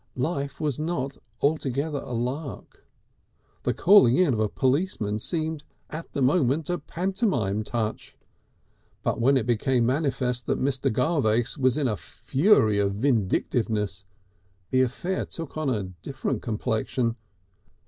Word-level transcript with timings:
Life 0.17 0.59
was 0.59 0.79
not 0.79 1.19
altogether 1.41 1.99
a 1.99 2.11
lark. 2.13 2.87
The 3.61 3.73
calling 3.75 4.17
in 4.17 4.33
of 4.33 4.39
a 4.39 4.49
policeman 4.49 5.19
seemed 5.19 5.63
at 5.91 6.11
the 6.13 6.23
moment 6.23 6.71
a 6.71 6.79
pantomime 6.79 7.61
touch. 7.63 8.17
But 9.03 9.21
when 9.21 9.37
it 9.37 9.45
became 9.45 9.85
manifest 9.85 10.47
that 10.47 10.59
Mr. 10.59 10.91
Garvace 10.91 11.55
was 11.55 11.77
in 11.77 11.87
a 11.87 11.95
fury 11.95 12.79
of 12.79 12.95
vindictiveness, 12.95 14.05
the 14.71 14.81
affair 14.81 15.23
took 15.27 15.55
on 15.55 15.69
a 15.69 15.83
different 16.01 16.41
complexion. 16.41 17.15